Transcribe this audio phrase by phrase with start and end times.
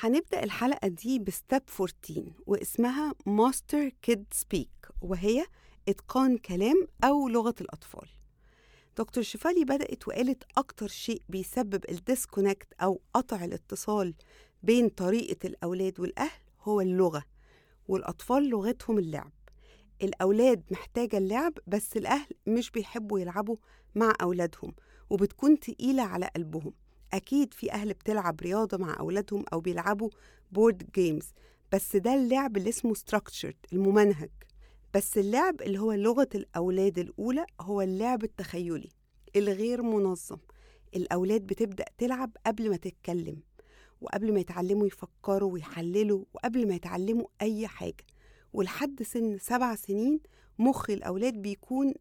[0.00, 5.46] هنبدأ الحلقة دي ب step 14 واسمها master kid speak وهي
[5.88, 8.08] إتقان كلام أو لغة الأطفال.
[8.98, 14.14] دكتور شفالي بدأت وقالت أكتر شيء بيسبب ال disconnect أو قطع الاتصال
[14.62, 17.24] بين طريقة الأولاد والأهل هو اللغة
[17.88, 19.32] والأطفال لغتهم اللعب.
[20.02, 23.56] الأولاد محتاجة اللعب بس الأهل مش بيحبوا يلعبوا
[23.94, 24.74] مع أولادهم
[25.10, 26.72] وبتكون تقيلة على قلبهم.
[27.14, 30.10] أكيد في أهل بتلعب رياضة مع أولادهم أو بيلعبوا
[30.52, 31.32] board games
[31.72, 34.30] بس ده اللعب اللي اسمه structured الممنهج.
[34.94, 38.88] بس اللعب اللي هو لغة الأولاد الأولى هو اللعب التخيلي
[39.36, 40.36] الغير منظم.
[40.96, 43.42] الأولاد بتبدأ تلعب قبل ما تتكلم
[44.00, 48.04] وقبل ما يتعلموا يفكروا ويحللوا وقبل ما يتعلموا أي حاجة.
[48.52, 50.20] ولحد سن سبع سنين
[50.58, 51.94] مخ الأولاد بيكون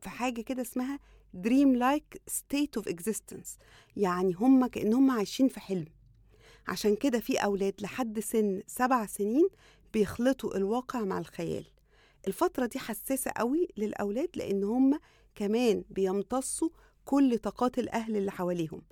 [0.00, 0.98] في حاجة كده اسمها
[1.36, 3.48] dream like state of existence.
[3.96, 5.86] يعني هم كأنهم عايشين في حلم.
[6.68, 9.48] عشان كده في أولاد لحد سن سبع سنين
[9.92, 11.64] بيخلطوا الواقع مع الخيال.
[12.26, 14.98] الفترة دي حساسة قوي للأولاد لأن هم
[15.34, 16.68] كمان بيمتصوا
[17.04, 18.82] كل طاقات الأهل اللي حواليهم.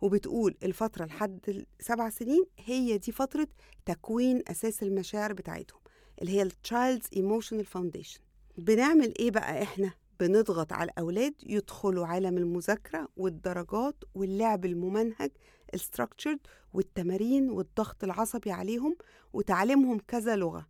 [0.00, 3.48] وبتقول الفترة لحد سبع سنين هي دي فترة
[3.86, 5.80] تكوين أساس المشاعر بتاعتهم
[6.22, 8.20] اللي هي ال child's emotional foundation
[8.58, 15.30] بنعمل إيه بقى إحنا؟ بنضغط على الأولاد يدخلوا عالم المذاكرة والدرجات واللعب الممنهج
[15.74, 16.38] ال structured
[16.72, 18.96] والتمارين والضغط العصبي عليهم
[19.32, 20.66] وتعليمهم كذا لغة.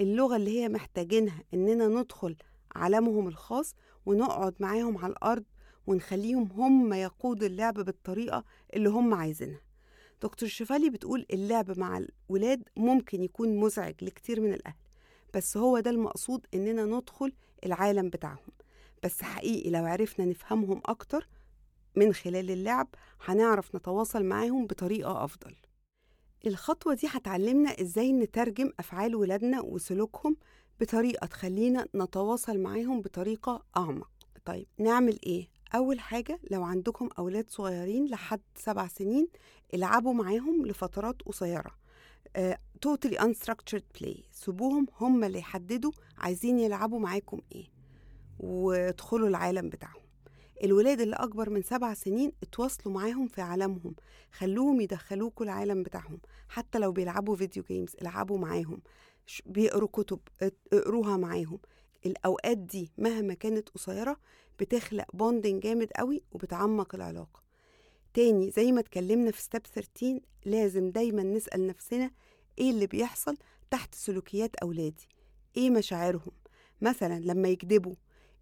[0.00, 2.36] اللغة اللي هي محتاجينها إننا ندخل
[2.74, 3.74] عالمهم الخاص
[4.06, 5.44] ونقعد معاهم على الأرض
[5.86, 9.60] ونخليهم هم يقودوا اللعب بالطريقة اللي هم عايزينها.
[10.22, 11.98] دكتور شفالي بتقول اللعب مع
[12.30, 14.76] الولاد ممكن يكون مزعج لكتير من الأهل
[15.34, 17.32] بس هو ده المقصود إننا ندخل
[17.66, 18.52] العالم بتاعهم.
[19.04, 21.28] بس حقيقي لو عرفنا نفهمهم أكتر
[21.96, 22.88] من خلال اللعب
[23.24, 25.54] هنعرف نتواصل معاهم بطريقة أفضل.
[26.46, 30.36] الخطوة دي هتعلمنا إزاي نترجم أفعال ولادنا وسلوكهم
[30.80, 34.10] بطريقة تخلينا نتواصل معاهم بطريقة أعمق.
[34.44, 39.28] طيب نعمل إيه؟ أول حاجة لو عندكم أولاد صغيرين لحد سبع سنين
[39.74, 41.70] العبوا معاهم لفترات قصيرة.
[42.38, 42.54] uh,
[42.86, 44.20] totally unstructured play.
[44.32, 47.66] سيبوهم هم اللي يحددوا عايزين يلعبوا معاكم إيه.
[48.38, 50.02] وادخلوا العالم بتاعهم.
[50.64, 53.94] الولاد اللي أكبر من سبع سنين اتواصلوا معاهم في عالمهم
[54.32, 58.80] خلوهم يدخلوكوا العالم بتاعهم حتى لو بيلعبوا فيديو جيمز العبوا معاهم
[59.46, 60.18] بيقروا كتب
[60.72, 61.58] اقروها معاهم.
[62.06, 64.16] الأوقات دي مهما كانت قصيرة
[64.60, 67.42] بتخلق bonding جامد قوي وبتعمق العلاقة.
[68.14, 72.10] تاني زي ما اتكلمنا في step 13 لازم دايما نسأل نفسنا
[72.58, 73.36] إيه اللي بيحصل
[73.70, 75.08] تحت سلوكيات أولادي؟
[75.56, 76.32] إيه مشاعرهم؟
[76.80, 77.94] مثلا لما يكذبوا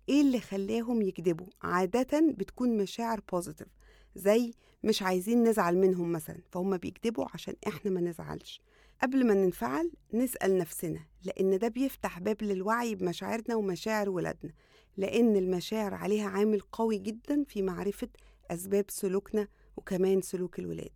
[0.08, 3.69] إيه اللي خلاهم يكذبوا؟ عادة بتكون مشاعر positive
[4.16, 4.52] زي
[4.84, 8.60] مش عايزين نزعل منهم مثلا فهم بيكذبوا عشان إحنا ما نزعلش.
[9.02, 14.52] قبل ما ننفعل نسأل نفسنا لأن ده بيفتح باب للوعي بمشاعرنا ومشاعر ولادنا
[14.96, 18.08] لأن المشاعر عليها عامل قوي جدا في معرفة
[18.50, 20.90] أسباب سلوكنا وكمان سلوك الولاد.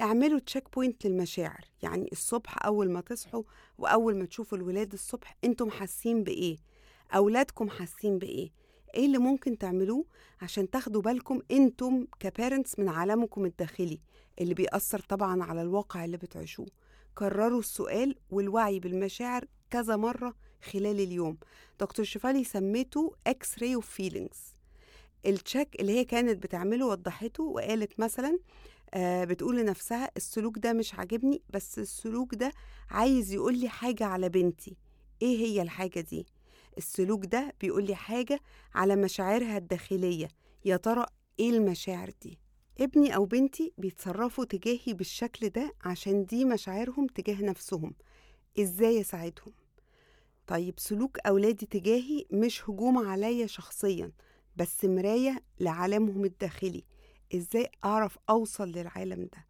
[0.00, 3.42] اعملوا check point للمشاعر يعني الصبح أول ما تصحوا
[3.78, 6.56] وأول ما تشوفوا الولاد الصبح أنتم حاسين بإيه؟
[7.12, 8.50] أولادكم حاسين بإيه؟
[8.94, 10.04] إيه اللي ممكن تعملوه
[10.40, 14.00] عشان تاخدوا بالكم أنتم ك parents من عالمكم الداخلي
[14.40, 16.66] اللي بيأثر طبعا على الواقع اللي بتعيشوه.
[17.14, 21.38] كرروا السؤال والوعي بالمشاعر كذا مرة خلال اليوم.
[21.80, 24.54] دكتور شفالي سميته x-ray of feelings
[25.26, 28.38] ال check اللي هي كانت بتعمله وضحته وقالت مثلا
[28.94, 32.52] آه بتقول لنفسها السلوك ده مش عاجبني بس السلوك ده
[32.90, 34.76] عايز يقول لي حاجة على بنتي.
[35.22, 36.26] إيه هي الحاجة دي؟
[36.78, 38.40] السلوك ده بيقول لي حاجة
[38.74, 40.28] على مشاعرها الداخلية
[40.64, 41.06] يا ترى
[41.40, 42.38] إيه المشاعر دي
[42.80, 47.94] ابني أو بنتي بيتصرفوا تجاهي بالشكل ده عشان دي مشاعرهم تجاه نفسهم
[48.60, 49.52] إزاي أساعدهم؟
[50.46, 54.12] طيب سلوك أولادي تجاهي مش هجوم عليا شخصيا
[54.56, 56.84] بس مراية لعالمهم الداخلي
[57.34, 59.46] إزاي أعرف أوصل للعالم ده؟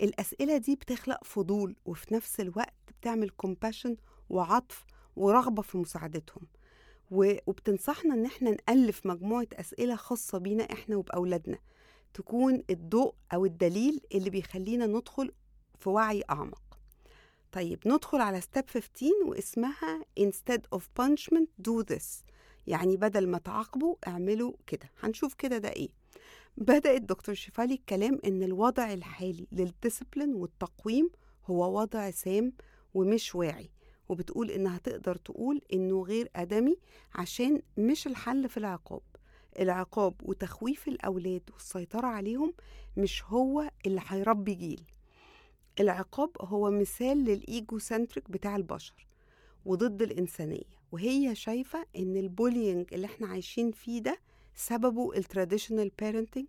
[0.00, 3.96] الأسئلة دي بتخلق فضول وفي نفس الوقت بتعمل كومباشن
[4.30, 4.84] وعطف
[5.16, 6.46] ورغبة في مساعدتهم
[7.12, 11.58] وبتنصحنا إن إحنا نألف مجموعة أسئلة خاصة بينا إحنا وبأولادنا
[12.14, 15.32] تكون الضوء أو الدليل اللي بيخلينا ندخل
[15.78, 16.62] في وعي أعمق.
[17.52, 22.24] طيب ندخل على step 15 واسمها instead of punishment do this.
[22.66, 24.90] يعني بدل ما تعاقبوا اعملوا كده.
[25.00, 25.88] هنشوف كده ده إيه.
[26.56, 31.10] بدأت دكتور شفالي الكلام إن الوضع الحالي لل discipline والتقويم
[31.46, 32.52] هو وضع سام
[32.94, 33.70] ومش واعي.
[34.08, 36.76] وبتقول إنها تقدر تقول إنه غير آدمي
[37.14, 39.00] عشان مش الحل في العقاب.
[39.60, 42.54] العقاب وتخويف الأولاد والسيطرة عليهم
[42.96, 44.82] مش هو اللي هيربي جيل.
[45.80, 49.06] العقاب هو مثال لل egocentric بتاع البشر
[49.64, 54.18] وضد الإنسانية وهي شايفة إن ال bullying اللي إحنا عايشين فيه ده
[54.54, 56.46] سببه ال traditional parenting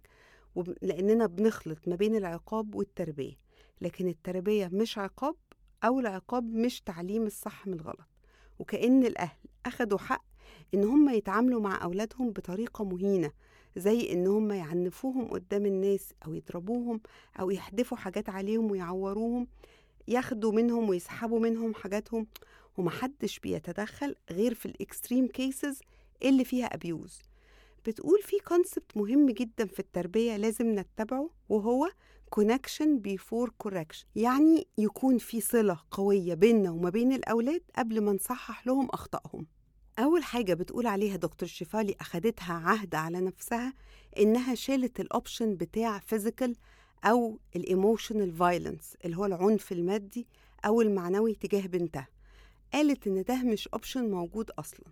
[0.82, 3.44] لأننا بنخلط ما بين العقاب والتربية.
[3.82, 5.36] لكن التربية مش عقاب
[5.84, 8.08] أو العقاب مش تعليم الصح من الغلط.
[8.60, 10.26] وكأن الأهل أخدوا حق
[10.74, 13.32] إن هم يتعاملوا مع أولادهم بطريقة مهينة
[13.78, 17.02] زي إن هم يعنفوهم قدام الناس أو يضربوهم
[17.40, 19.48] أو يحدفوا حاجات عليهم ويعوروهم
[20.08, 22.28] ياخدوا منهم ويسحبوا منهم حاجاتهم.
[22.78, 25.80] ومحدش بيتدخل غير في ال extreme cases
[26.24, 27.22] اللي فيها abuse
[27.86, 31.90] بتقول في concept مهم جدا في التربية لازم نتبعه وهو
[32.40, 34.06] connection before correction.
[34.16, 39.48] يعني يكون في صلة قوية بيننا وما بين الأولاد قبل ما نصحح لهم أخطائهم.
[40.00, 43.74] أول حاجة بتقول عليها دكتور شفالي أخدتها عهد على نفسها
[44.20, 46.52] إنها شالت ال option بتاع physical
[47.06, 50.28] أو ال emotional violence اللي هو العنف المادي
[50.66, 52.08] أو المعنوي تجاه بنتها.
[52.74, 54.86] قالت إن ده مش option موجود أصلا.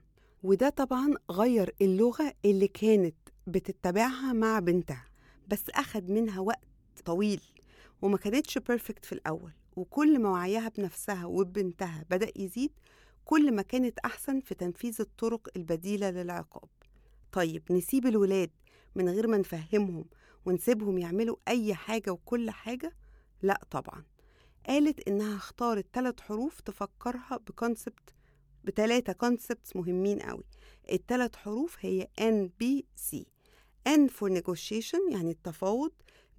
[0.43, 3.15] وده طبعا غير اللغة اللي كانت
[3.47, 5.05] بتتبعها مع بنتها.
[5.47, 6.70] بس أخد منها وقت
[7.05, 7.41] طويل
[8.01, 12.71] وما كانتش بيرفكت في الأول وكل ما وعيها بنفسها وببنتها بدأ يزيد
[13.25, 16.69] كل ما كانت أحسن في تنفيذ الطرق البديلة للعقاب.
[17.31, 18.51] طيب نسيب الولاد
[18.95, 20.05] من غير ما نفهمهم
[20.45, 22.95] ونسيبهم يعملوا أي حاجة وكل حاجة؟
[23.41, 24.03] لا طبعا.
[24.67, 28.15] قالت إنها اختارت ثلاث حروف تفكرها بكونسبت
[28.63, 30.43] بتلاتة كونسبتس مهمين قوي.
[30.91, 33.17] الثلاث حروف هي N B C.
[33.89, 35.91] N for negotiation يعني التفاوض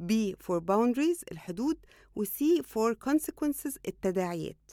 [0.03, 1.79] B for boundaries الحدود
[2.17, 4.73] و C for consequences التداعيات.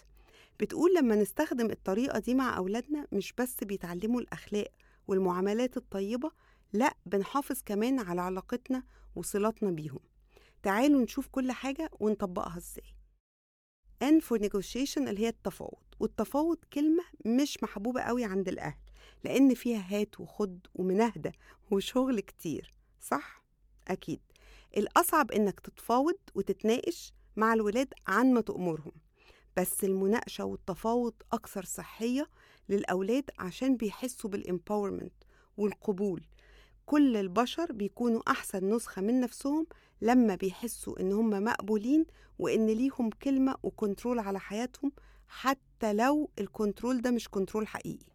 [0.60, 4.68] بتقول لما نستخدم الطريقة دي مع أولادنا مش بس بيتعلموا الأخلاق
[5.08, 6.32] والمعاملات الطيبة
[6.74, 8.84] لا بنحافظ كمان على علاقتنا
[9.16, 10.00] وصلاتنا بيهم.
[10.64, 12.94] تعالوا نشوف كل حاجة ونطبقها إزاي.
[14.04, 15.84] N for negotiation اللي هي التفاوض.
[16.00, 18.80] والتفاوض كلمة مش محبوبة قوي عند الأهل
[19.24, 21.32] لأن فيها هات وخد ومناهدة
[21.72, 23.44] وشغل كتير صح؟
[23.88, 24.20] أكيد.
[24.78, 28.92] الأصعب إنك تتفاوض وتتناقش مع الولاد عن ما تأمرهم
[29.58, 32.28] بس المناقشة والتفاوض أكثر صحية
[32.70, 35.14] للأولاد عشان بيحسوا بالإمباورمنت
[35.58, 36.24] والقبول.
[36.86, 39.68] كل البشر بيكونوا أحسن نسخة من نفسهم
[40.02, 42.06] لما بيحسوا إن هم مقبولين
[42.40, 44.92] وإن ليهم كلمة و control على حياتهم
[45.28, 48.06] حتى لو ال control ده مش control حقيقي.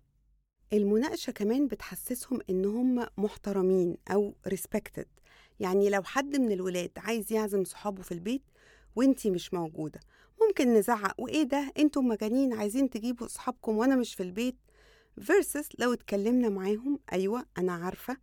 [0.72, 5.06] المناقشة كمان بتحسسهم إن هم محترمين أو respected.
[5.60, 8.42] يعني لو حد من الولاد عايز يعزم صحابه في البيت
[8.96, 10.00] وإنتي مش موجودة
[10.42, 14.56] ممكن نزعق وإيه ده؟ أنتم مجانين عايزين تجيبوا أصحابكم وأنا مش في البيت.
[15.20, 18.16] versus لو اتكلمنا معاهم أيوة أنا عارفة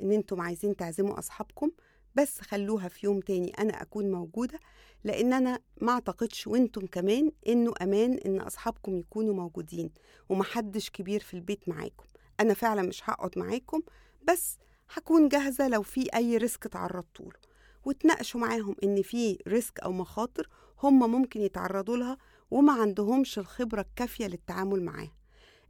[0.00, 1.70] إن أنتم عايزين تعزموا أصحابكم
[2.14, 4.60] بس خلوها في يوم تاني أنا أكون موجودة
[5.04, 9.90] لأن أنا ما أعتقدش وأنتم كمان إنه أمان إن أصحابكم يكونوا موجودين
[10.28, 12.04] ومحدش كبير في البيت معاكم.
[12.40, 13.82] أنا فعلا مش هقعد معاكم
[14.28, 14.58] بس
[14.94, 17.38] هكون جاهزة لو في أي risk تعرضتوا له
[17.84, 20.48] وتناقشوا معاهم إن في risk أو مخاطر
[20.82, 22.18] هم ممكن يتعرضوا لها
[22.50, 25.12] وما عندهمش الخبرة الكافية للتعامل معاها.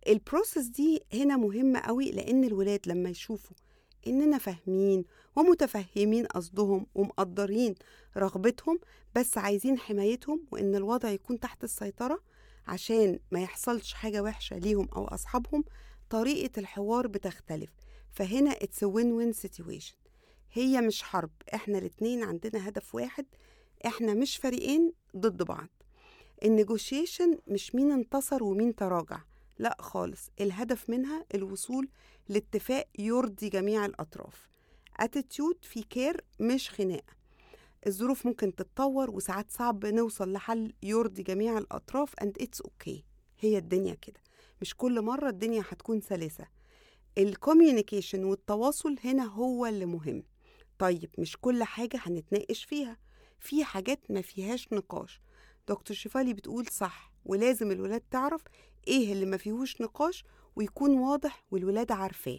[0.09, 3.57] البروسيس دي هنا مهمة قوي لأن الولاد لما يشوفوا
[4.07, 5.05] إننا فاهمين
[5.37, 7.75] ومتفهمين قصدهم ومقدرين
[8.17, 8.79] رغبتهم
[9.15, 12.21] بس عايزين حمايتهم وإن الوضع يكون تحت السيطرة
[12.67, 15.65] عشان ما يحصلش حاجة وحشة ليهم أو أصحابهم
[16.11, 17.71] طريقة الحوار بتختلف.
[18.13, 19.95] فهنا it's a win-win situation.
[20.53, 23.27] هي مش حرب إحنا الاتنين عندنا هدف واحد
[23.87, 25.69] إحنا مش فريقين ضد بعض.
[26.45, 29.19] النيجوشيشن مش مين انتصر ومين تراجع.
[29.59, 31.89] لا خالص الهدف منها الوصول
[32.29, 34.49] لاتفاق يرضي جميع الأطراف.
[34.97, 37.13] attitude في care مش خناقة.
[37.87, 42.99] الظروف ممكن تتطور وساعات صعب نوصل لحل يرضي جميع الأطراف and it's okay.
[43.41, 44.21] هي الدنيا كده.
[44.61, 46.47] مش كل مرة الدنيا هتكون سلسة.
[47.19, 50.23] ال communication والتواصل هنا هو اللي مهم.
[50.79, 52.97] طيب مش كل حاجة هنتناقش فيها.
[53.41, 55.21] في حاجات ما فيهاش نقاش.
[55.69, 58.43] دكتور شفالي بتقول صح ولازم الولاد تعرف
[58.89, 60.25] إيه اللي ما فيهوش نقاش
[60.57, 62.39] ويكون واضح والولاد عارفاه.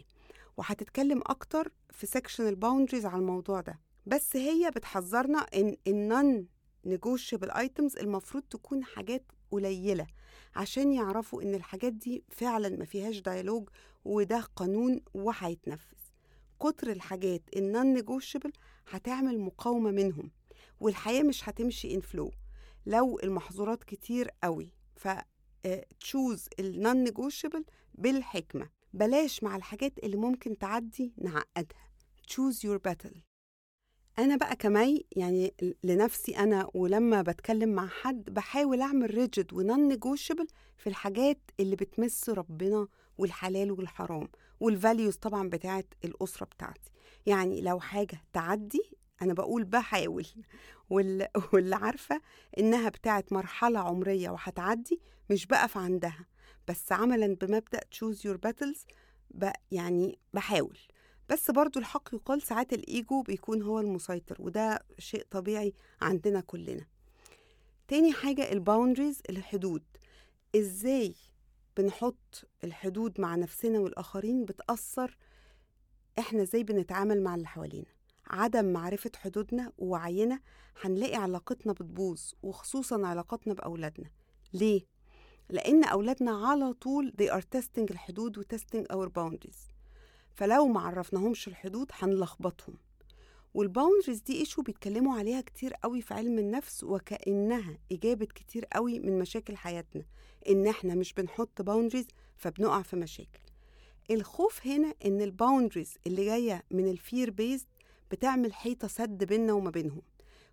[0.56, 3.78] وهتتكلم أكتر في section ال boundaries على الموضوع ده.
[4.06, 6.46] بس هي بتحذرنا ان ال
[6.84, 10.06] non-negotiable items المفروض تكون حاجات قليلة
[10.56, 13.68] عشان يعرفوا إن الحاجات دي فعلا ما فيهاش dialogue
[14.04, 15.96] وده قانون وهيتنفذ.
[16.60, 18.52] كتر الحاجات ال non-negotiable
[18.90, 20.30] هتعمل مقاومة منهم
[20.80, 22.30] والحياة مش هتمشي in flow
[22.86, 25.08] لو المحظورات كتير قوي ف
[26.00, 28.68] choose ال non-negotiable بالحكمة.
[28.92, 31.86] بلاش مع الحاجات اللي ممكن تعدي نعقدها.
[32.30, 33.16] choose your battle.
[34.18, 35.54] أنا بقى كمي يعني
[35.84, 42.30] لنفسي أنا ولما بتكلم مع حد بحاول أعمل rigid و non-negotiable في الحاجات اللي بتمس
[42.30, 44.28] ربنا والحلال والحرام
[44.60, 46.90] وال values طبعا بتاعت الأسرة بتاعتي.
[47.26, 48.82] يعني لو حاجة تعدي
[49.22, 50.26] أنا بقول بحاول.
[51.52, 52.20] واللي عارفة
[52.58, 55.00] إنها بتاعت مرحلة عمرية وهتعدي
[55.30, 56.26] مش بقف عندها.
[56.68, 58.78] بس عملا بمبدأ choose your battles
[59.30, 60.78] ب يعني بحاول.
[61.28, 66.86] بس برضو الحق يقال ساعات الإيجو بيكون هو المسيطر وده شيء طبيعي عندنا كلنا.
[67.88, 69.82] تاني حاجة ال boundaries الحدود.
[70.56, 71.14] إزاي
[71.76, 75.16] بنحط الحدود مع نفسنا والآخرين بتأثر
[76.18, 77.95] إحنا إزاي بنتعامل مع اللي حوالينا؟
[78.26, 80.40] عدم معرفة حدودنا ووعينا
[80.82, 84.10] هنلاقي علاقتنا بتبوظ وخصوصا علاقتنا بأولادنا.
[84.52, 84.80] ليه؟
[85.50, 89.58] لأن أولادنا على طول they are testing الحدود و testing our boundaries.
[90.34, 92.74] فلو ما عرفناهمش الحدود هنلخبطهم.
[93.54, 98.98] وال boundaries دي issue بيتكلموا عليها كتير قوي في علم النفس وكأنها إجابة كتير قوي
[98.98, 100.04] من مشاكل حياتنا.
[100.48, 102.06] إن إحنا مش بنحط boundaries
[102.36, 103.40] فبنقع في مشاكل.
[104.10, 107.66] الخوف هنا إن ال boundaries اللي جاية من ال fear based
[108.10, 110.02] بتعمل حيطة سد بيننا وما بينهم.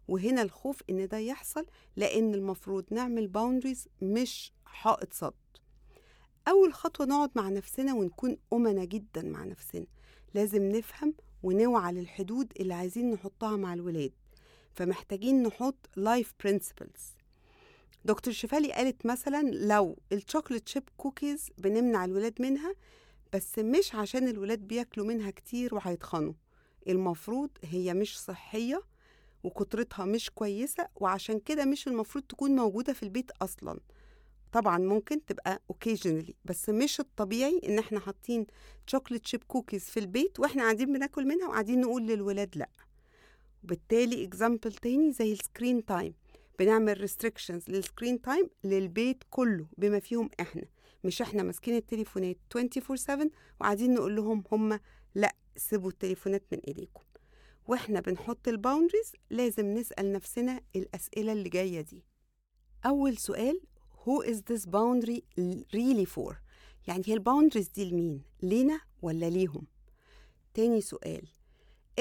[0.08, 5.34] وهنا الخوف إن ده يحصل لأن المفروض نعمل boundaries مش حائط صد
[6.48, 9.86] أول خطوة نقعد مع نفسنا ونكون أمنا جدا مع نفسنا.
[10.34, 14.12] لازم نفهم ونوعى للحدود اللي عايزين نحطها مع الولاد.
[14.74, 17.14] فمحتاجين نحط life principles
[18.06, 22.76] دكتور شفالي قالت مثلا لو ال chocolate chip cookies بنمنع الولاد منها
[23.34, 26.34] بس مش عشان الولاد بياكلوا منها كتير وهيتخنوا.
[26.88, 28.82] المفروض هي مش صحية
[29.44, 33.80] وكترتها مش كويسة وعشان كده مش المفروض تكون موجودة في البيت أصلاً.
[34.52, 38.46] طبعا ممكن تبقى occasionally بس مش الطبيعي إن إحنا حاطين
[38.88, 42.70] chocolate chip cookies في البيت وإحنا قاعدين بناكل منها وقاعدين نقول للولاد لأ.
[43.64, 46.14] وبالتالي example تاني زي ال screen time
[46.60, 50.64] بنعمل restrictions لل screen time للبيت كله بما فيهم إحنا.
[51.04, 54.80] مش إحنا ماسكين التليفونات 24/7 وقاعدين نقول لهم هم
[55.16, 55.36] لأ.
[55.56, 57.02] سيبوا التليفونات من إيديكم.
[57.68, 62.04] وإحنا بنحط ال boundaries لازم نسأل نفسنا الأسئلة اللي جاية دي.
[62.86, 63.62] أول سؤال
[64.06, 65.22] who is this boundary
[65.74, 66.36] really for
[66.88, 69.68] يعني هي ال boundaries دي لمين؟ لينا ولا ليهم؟
[70.54, 71.28] تاني سؤال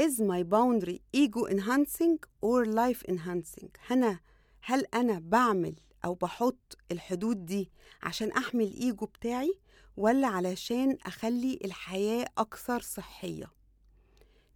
[0.00, 4.21] is my boundary ego enhancing or life enhancing أنا
[4.61, 7.71] هل أنا بعمل أو بحط الحدود دي
[8.02, 9.54] عشان أحمي الإيجو بتاعي؟
[9.97, 13.47] ولا علشان أخلي الحياة أكثر صحية.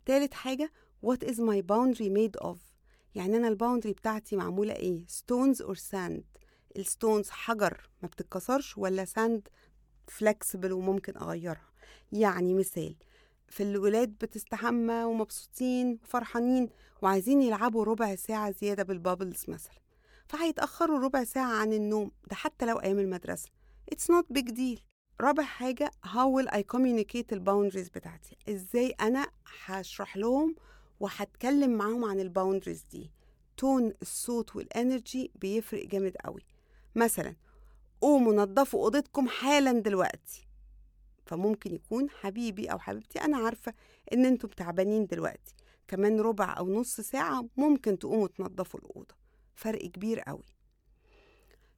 [0.06, 0.72] تالت حاجة
[1.06, 2.56] what is my boundary made of
[3.14, 6.22] يعني أنا ال boundary بتاعتي معمولة إيه؟ stones or sand
[6.76, 9.48] ال stones حجر ما بتتكسرش ولا sand
[10.08, 11.70] flexible وممكن أغيرها؟
[12.12, 12.96] يعني مثال
[13.48, 16.68] في الولاد بتستحمى ومبسوطين وفرحانين
[17.02, 19.80] وعايزين يلعبوا ربع ساعة زيادة بال bubbles مثلا
[20.28, 23.48] فهيتأخروا ربع ساعة عن النوم ده حتى لو أيام المدرسة.
[23.94, 24.80] It's not big deal.
[25.20, 29.28] رابع حاجة how will I communicate ال boundaries بتاعتي؟ إزاي أنا
[29.64, 30.54] هشرح لهم
[31.00, 33.10] وهتكلم معاهم عن ال boundaries دي؟
[33.56, 36.46] tone الصوت وال energy بيفرق جامد قوي.
[36.94, 37.36] مثلا
[38.00, 40.46] قوموا نظفوا أوضتكم حالا دلوقتي.
[41.26, 43.74] فممكن يكون حبيبي أو حبيبتي أنا عارفة
[44.12, 45.54] إن أنتم تعبانين دلوقتي.
[45.88, 49.14] كمان ربع أو نص ساعة ممكن تقوموا تنظفوا الأوضة.
[49.54, 50.44] فرق كبير قوي.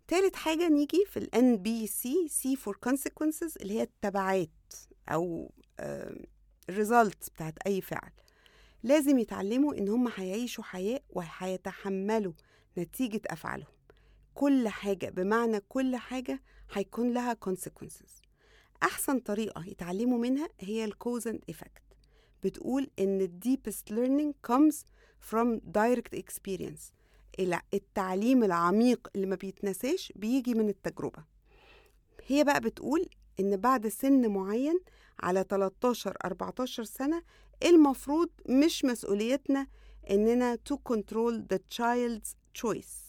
[0.08, 4.50] تالت حاجة نيجي في ال NBC C for consequences اللي هي التبعات
[5.08, 5.52] أو
[6.68, 8.10] الريزلتس بتاعت أي فعل.
[8.82, 12.32] لازم يتعلموا إن هم هيعيشوا حياة وهيتحملوا
[12.78, 13.72] نتيجة أفعالهم.
[14.34, 18.22] كل حاجة بمعنى كل حاجة هيكون لها consequences.
[18.82, 21.96] أحسن طريقة يتعلموا منها هي ال cause and effect.
[22.44, 24.74] بتقول إن ال deepest learning comes
[25.30, 26.97] from direct experience.
[27.74, 31.24] التعليم العميق اللي ما بيتنساش بيجي من التجربة.
[32.26, 33.08] هي بقى بتقول
[33.40, 34.80] إن بعد سن معين
[35.20, 35.44] على
[35.84, 37.22] 13-14 سنة
[37.64, 39.66] المفروض مش مسؤوليتنا
[40.10, 43.08] إننا to control the child's choice.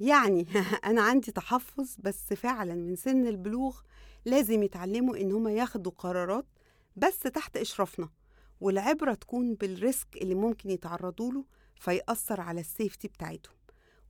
[0.00, 0.46] يعني
[0.90, 3.80] أنا عندي تحفظ بس فعلا من سن البلوغ
[4.24, 6.46] لازم يتعلموا إن هما ياخدوا قرارات
[6.96, 8.08] بس تحت إشرافنا
[8.60, 11.44] والعبرة تكون بال risk اللي ممكن يتعرضوا له
[11.80, 13.54] فيأثر على ال safety بتاعتهم.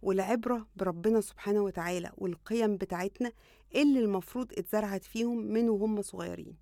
[0.02, 3.32] والعبرة بربنا سبحانه وتعالى والقيم بتاعتنا
[3.74, 6.56] اللي المفروض اتزرعت فيهم من وهم صغيرين.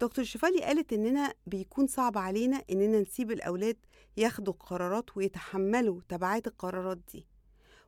[0.00, 3.76] دكتور شفالي قالت إننا بيكون صعب علينا إننا نسيب الأولاد
[4.16, 7.26] ياخدوا قرارات ويتحملوا تبعات القرارات دي.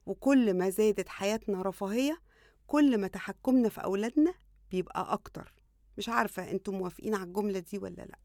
[0.06, 2.20] وكل ما زادت حياتنا رفاهية
[2.66, 4.34] كل ما تحكمنا في أولادنا
[4.70, 5.54] بيبقى أكتر.
[5.98, 8.18] مش عارفة أنتم موافقين على الجملة دي ولا لأ.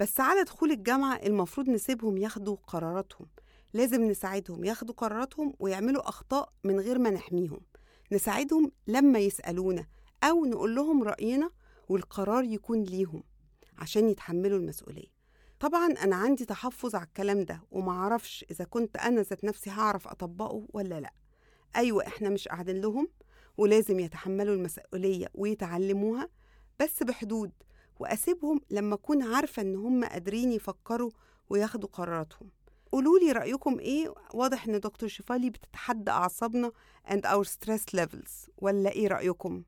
[0.00, 3.26] بس على دخول الجامعة المفروض نسيبهم ياخدوا قراراتهم.
[3.74, 7.60] لازم نساعدهم ياخدوا قراراتهم ويعملوا أخطاء من غير ما نحميهم.
[8.12, 9.86] نساعدهم لما يسألونا
[10.24, 11.50] أو نقول لهم رأينا
[11.88, 13.22] والقرار يكون ليهم
[13.78, 15.16] عشان يتحملوا المسؤولية.
[15.60, 20.66] طبعا أنا عندي تحفظ على الكلام ده ومعرفش إذا كنت أنا ذات نفسي هعرف أطبقه
[20.72, 21.12] ولا لأ.
[21.76, 23.08] أيوة إحنا مش قاعدين لهم
[23.56, 26.28] ولازم يتحملوا المسؤولية ويتعلموها
[26.80, 27.52] بس بحدود.
[27.98, 31.10] وأسيبهم لما أكون عارفة إن هم قادرين يفكروا
[31.50, 32.50] وياخدوا قراراتهم
[32.92, 36.72] قولوا لي رأيكم إيه واضح إن دكتور شفالي بتتحدى أعصابنا
[37.08, 39.62] and our stress levels ولا إيه رأيكم؟